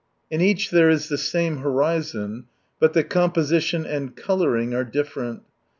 [0.31, 2.45] In each there is the same horizon,
[2.79, 5.43] but the composition and colouring are different.